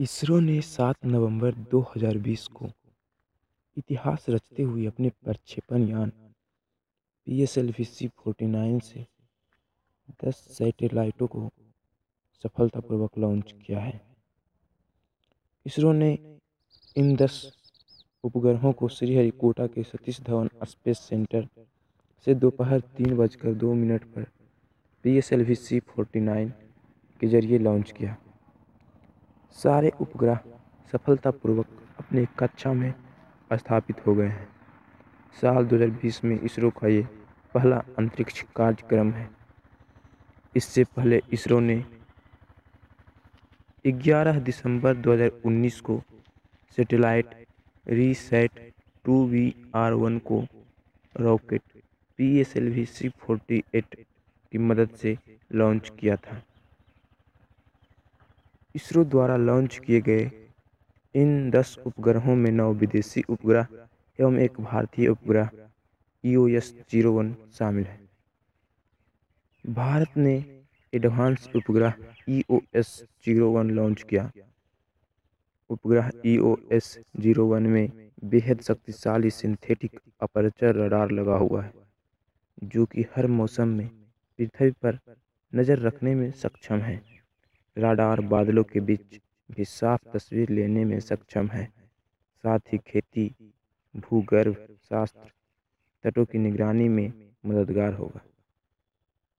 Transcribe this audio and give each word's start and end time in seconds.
इसरो 0.00 0.38
ने 0.40 0.60
सात 0.60 1.04
नवंबर 1.04 1.54
2020 1.72 2.46
को 2.48 2.68
इतिहास 3.76 4.24
रचते 4.28 4.62
हुए 4.62 4.86
अपने 4.86 5.08
प्रक्षेपण 5.24 5.82
यान 5.88 6.10
P 7.26 7.42
S 7.42 7.56
L 7.58 7.68
V 7.78 7.84
C 7.84 8.08
forty 8.18 8.46
nine 8.46 8.78
से 8.78 9.04
दस 10.24 10.36
सैटेलाइटों 10.58 11.26
को 11.26 11.50
सफलतापूर्वक 12.44 13.18
लॉन्च 13.18 13.52
किया 13.66 13.80
है। 13.80 14.00
इसरो 15.66 15.92
ने 15.92 16.10
इन 16.96 17.14
दस 17.16 17.36
उपग्रहों 18.24 18.72
को 18.72 18.88
श्रीहरिकोटा 18.88 19.66
के 19.66 19.82
सतीश 19.82 20.20
धवन 20.20 20.50
स्पेस 20.64 21.00
सेंटर 21.00 21.48
से 22.26 22.34
दोपहर 22.36 22.80
तीन 22.96 23.16
बजकर 23.16 23.54
दो 23.56 23.74
मिनट 23.74 24.04
पर 24.14 24.26
P 25.04 25.16
S 25.18 25.32
L 25.32 25.44
V 25.44 25.54
C 25.56 25.80
forty 25.88 26.20
nine 26.22 26.52
के 27.20 27.26
ज़रिए 27.26 27.58
लॉन्च 27.58 27.90
किया। 27.90 28.16
सारे 29.56 29.90
उपग्रह 30.00 30.38
सफलतापूर्वक 30.92 31.66
अपनी 31.98 32.26
कक्षा 32.38 32.72
में 32.72 32.92
स्थापित 33.50 34.06
हो 34.06 34.14
गए 34.14 34.26
हैं। 34.26 34.48
साल 35.36 35.66
2020 35.66 36.22
में 36.24 36.38
इसरो 36.40 36.70
का 36.70 36.88
ये 36.88 37.02
पहला 37.54 37.82
अंतरिक्ष 37.98 38.42
कार्यक्रम 38.56 39.10
है। 39.12 39.28
इससे 40.56 40.84
पहले 40.96 41.20
इसरो 41.32 41.60
ने 41.60 41.84
11 43.84 44.38
दिसंबर 44.40 44.96
2019 44.96 45.80
को 45.80 46.00
satellite 46.78 47.34
RISAT 47.86 48.60
two 49.04 49.24
B 49.26 49.54
R 49.74 49.92
one 49.94 50.18
को 50.18 50.44
rocket 51.14 51.62
P 52.18 52.36
S 52.40 52.56
L 52.56 52.68
V 52.68 52.84
C 52.86 53.08
forty 53.18 53.62
eight 53.74 53.94
की 54.52 54.58
मदद 54.58 54.96
से 54.96 55.16
लॉन्च 55.52 55.92
किया 55.98 56.16
था। 56.16 56.42
इसरो 58.74 59.04
द्वारा 59.04 59.36
लॉन्च 59.36 59.78
किए 59.86 60.00
गए 60.00 60.30
इन 61.14 61.50
दस 61.50 61.76
उपग्रहों 61.86 62.34
में 62.36 62.50
नौ 62.52 62.72
विदेशी 62.74 63.22
उपग्रह 63.28 63.66
एवं 64.18 64.38
एक 64.40 64.60
भारतीय 64.60 65.08
उपग्रह 65.08 65.50
E 66.24 66.34
O 66.36 66.46
S 66.48 66.74
zero 66.90 67.12
one 67.12 67.34
शामिल 67.58 67.84
है। 67.84 67.98
भारत 69.64 70.16
ने 70.16 70.34
एडवांस 70.92 71.48
उपग्रह 71.56 71.94
E 72.28 72.42
O 72.50 72.60
S 72.76 72.96
zero 73.24 73.50
one 73.52 73.70
launch 73.70 74.02
किया। 74.02 74.30
उपग्रह 75.70 76.10
E 76.26 76.36
O 76.38 76.56
S 76.72 76.96
zero 77.20 77.46
one 77.46 77.66
में 77.66 77.88
बेहद 78.24 78.60
शक्तिशाली 78.62 79.30
सिंथेटिक 79.32 80.00
अपर्चर 80.22 80.74
रडार 80.76 81.10
लगा 81.10 81.36
हुआ 81.36 81.62
है, 81.62 81.72
जो 82.64 82.84
कि 82.86 83.04
हर 83.16 83.26
मौसम 83.28 83.68
में 83.68 83.88
पृथ्वी 84.38 84.70
पर 84.82 84.98
नज़र 85.52 85.78
रखने 85.80 86.14
में 86.14 86.30
सक्षम 86.32 86.78
है। 86.80 87.00
राडार 87.76 88.20
बादलों 88.20 88.64
के 88.64 88.80
बीच 88.80 89.20
भी 89.50 89.64
साफ़ 89.64 90.08
तस्वीर 90.12 90.50
लेने 90.50 90.84
में 90.84 91.00
सक्षम 91.00 91.48
है। 91.48 91.72
साथ 92.44 92.58
ही 92.72 92.78
खेती, 92.78 93.34
भूगर्भ 93.96 94.76
शास्त्र, 94.84 95.30
तटों 96.04 96.24
की 96.24 96.38
निगरानी 96.38 96.88
में 96.88 97.12
मददगार 97.46 97.92
होगा। 97.92 98.20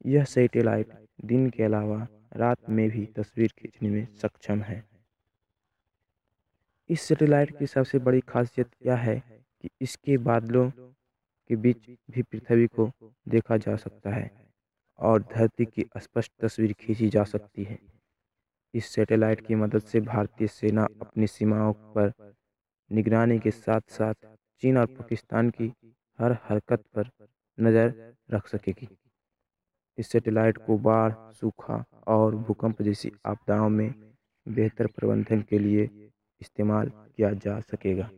यह 0.06 0.24
सैटेलाइट 0.24 0.88
दिन 1.26 1.50
के 1.50 1.64
अलावा 1.64 2.08
रात 2.36 2.70
में 2.70 2.90
भी 2.90 3.06
तस्वीर 3.06 3.54
खींचने 3.58 3.90
में 3.90 4.08
सक्षम 4.22 4.62
है। 4.62 4.84
इस 6.90 7.02
सैटेलाइट 7.02 7.58
की 7.60 7.68
सबसे 7.68 8.00
बड़ी 8.00 8.20
खासियत 8.20 8.68
यह 8.86 8.96
है 8.96 9.24
कि 9.62 9.70
इसके 9.82 10.18
बादलों 10.18 10.70
के 11.50 11.56
बीच 11.56 11.78
भी 12.12 12.22
पृथ्वी 12.22 12.68
को 12.68 12.92
देखा 13.30 13.58
जा 13.58 13.76
सकता 13.76 14.10
है 14.10 14.32
और 15.00 15.22
धरती 15.22 15.66
की 15.66 15.86
स्पष्ट 15.98 16.32
तस्वीर 16.42 16.74
खींची 16.74 17.10
जा 17.10 17.24
सकती 17.24 17.64
है। 17.64 17.80
इस 18.74 18.94
सैटेलाइट 18.94 19.46
की 19.48 19.56
मदद 19.56 19.82
से 19.82 20.00
भारतीय 20.02 20.48
सेना 20.48 20.84
अपनी 21.02 21.28
सीमाओं 21.28 21.74
पर 21.96 22.12
निगरानी 22.92 23.38
के 23.40 23.52
साथ 23.52 23.82
साथ 23.90 24.14
चीन 24.64 24.78
और 24.78 24.86
पाकिस्तान 24.86 25.50
की 25.50 25.72
हर 26.20 26.38
हरकत 26.44 26.84
पर 26.96 27.10
नज़र 27.58 27.94
रख 28.32 28.48
सकेगी। 28.48 28.88
इस 29.98 30.12
सैटेलाइट 30.12 30.58
को 30.58 30.78
बाढ़, 30.78 31.14
सूखा 31.34 31.84
और 32.08 32.36
भूकंप 32.36 32.82
जैसी 32.82 33.12
आपदाओं 33.26 33.70
में 33.70 33.94
बेहतर 34.46 34.88
प्रबंधन 34.88 35.42
के 35.42 35.60
लिए 35.60 35.90
इस्तेमाल 36.42 36.90
किया 36.90 37.32
जा 37.36 37.60
सकेगा। 37.62 38.10